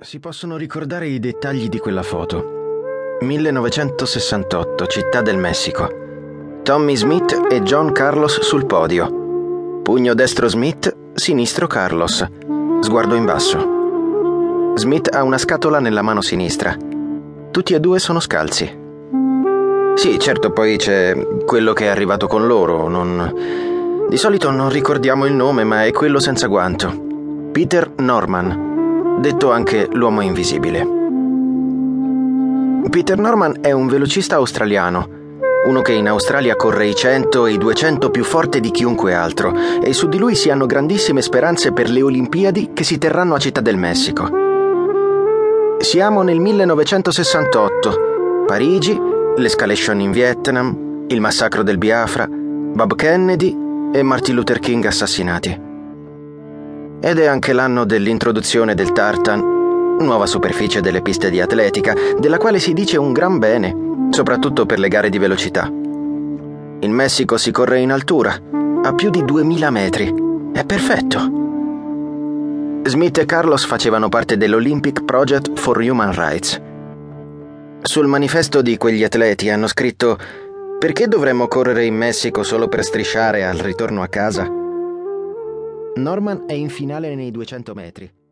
Si 0.00 0.18
possono 0.18 0.56
ricordare 0.56 1.06
i 1.06 1.18
dettagli 1.18 1.68
di 1.68 1.78
quella 1.78 2.02
foto. 2.02 3.18
1968, 3.20 4.86
Città 4.86 5.22
del 5.22 5.38
Messico. 5.38 6.60
Tommy 6.62 6.96
Smith 6.96 7.46
e 7.48 7.62
John 7.62 7.92
Carlos 7.92 8.40
sul 8.40 8.66
podio. 8.66 9.80
Pugno 9.82 10.14
destro 10.14 10.48
Smith, 10.48 10.94
sinistro 11.14 11.66
Carlos. 11.66 12.26
Sguardo 12.80 13.14
in 13.14 13.24
basso. 13.24 14.74
Smith 14.74 15.14
ha 15.14 15.22
una 15.22 15.38
scatola 15.38 15.78
nella 15.78 16.02
mano 16.02 16.20
sinistra. 16.20 16.76
Tutti 17.50 17.72
e 17.72 17.80
due 17.80 17.98
sono 17.98 18.20
scalzi. 18.20 18.82
Sì, 19.94 20.18
certo, 20.18 20.50
poi 20.50 20.76
c'è 20.76 21.16
quello 21.46 21.72
che 21.72 21.84
è 21.84 21.88
arrivato 21.88 22.26
con 22.26 22.46
loro. 22.46 22.88
Non... 22.88 24.06
Di 24.08 24.16
solito 24.16 24.50
non 24.50 24.68
ricordiamo 24.70 25.24
il 25.24 25.32
nome, 25.32 25.64
ma 25.64 25.84
è 25.84 25.92
quello 25.92 26.18
senza 26.18 26.46
guanto. 26.46 27.02
Peter 27.52 27.90
Norman, 27.96 28.73
detto 29.18 29.50
anche 29.50 29.88
l'uomo 29.90 30.20
invisibile. 30.20 31.02
Peter 32.90 33.18
Norman 33.18 33.56
è 33.60 33.72
un 33.72 33.88
velocista 33.88 34.36
australiano, 34.36 35.22
uno 35.66 35.80
che 35.80 35.92
in 35.92 36.08
Australia 36.08 36.56
corre 36.56 36.86
i 36.86 36.94
100 36.94 37.46
e 37.46 37.52
i 37.52 37.58
200 37.58 38.10
più 38.10 38.22
forte 38.22 38.60
di 38.60 38.70
chiunque 38.70 39.14
altro, 39.14 39.52
e 39.82 39.92
su 39.92 40.08
di 40.08 40.18
lui 40.18 40.34
si 40.34 40.50
hanno 40.50 40.66
grandissime 40.66 41.22
speranze 41.22 41.72
per 41.72 41.88
le 41.88 42.02
Olimpiadi 42.02 42.70
che 42.74 42.84
si 42.84 42.98
terranno 42.98 43.34
a 43.34 43.38
Città 43.38 43.60
del 43.60 43.76
Messico. 43.76 44.28
Siamo 45.78 46.22
nel 46.22 46.38
1968, 46.38 48.44
Parigi, 48.46 48.98
l'escalation 49.36 50.00
in 50.00 50.12
Vietnam, 50.12 51.04
il 51.08 51.20
massacro 51.20 51.62
del 51.62 51.78
Biafra, 51.78 52.28
Bob 52.28 52.94
Kennedy 52.94 53.56
e 53.92 54.02
Martin 54.02 54.34
Luther 54.34 54.58
King 54.58 54.84
assassinati. 54.84 55.72
Ed 57.06 57.18
è 57.18 57.26
anche 57.26 57.52
l'anno 57.52 57.84
dell'introduzione 57.84 58.74
del 58.74 58.92
tartan, 58.92 59.98
nuova 59.98 60.24
superficie 60.24 60.80
delle 60.80 61.02
piste 61.02 61.28
di 61.28 61.38
atletica, 61.38 61.94
della 62.18 62.38
quale 62.38 62.58
si 62.58 62.72
dice 62.72 62.96
un 62.96 63.12
gran 63.12 63.38
bene, 63.38 64.08
soprattutto 64.08 64.64
per 64.64 64.78
le 64.78 64.88
gare 64.88 65.10
di 65.10 65.18
velocità. 65.18 65.66
In 65.66 66.90
Messico 66.90 67.36
si 67.36 67.50
corre 67.50 67.80
in 67.80 67.92
altura, 67.92 68.34
a 68.82 68.94
più 68.94 69.10
di 69.10 69.22
2000 69.22 69.70
metri. 69.70 70.14
È 70.54 70.64
perfetto. 70.64 71.18
Smith 72.84 73.18
e 73.18 73.26
Carlos 73.26 73.66
facevano 73.66 74.08
parte 74.08 74.38
dell'Olympic 74.38 75.04
Project 75.04 75.58
for 75.58 75.76
Human 75.76 76.14
Rights. 76.14 76.58
Sul 77.82 78.06
manifesto 78.06 78.62
di 78.62 78.78
quegli 78.78 79.04
atleti 79.04 79.50
hanno 79.50 79.66
scritto 79.66 80.16
perché 80.78 81.06
dovremmo 81.06 81.48
correre 81.48 81.84
in 81.84 81.96
Messico 81.96 82.42
solo 82.42 82.66
per 82.66 82.82
strisciare 82.82 83.44
al 83.44 83.58
ritorno 83.58 84.00
a 84.00 84.06
casa? 84.06 84.62
Norman 85.96 86.44
è 86.48 86.52
in 86.54 86.70
finale 86.70 87.14
nei 87.14 87.30
200 87.30 87.72
metri. 87.72 88.23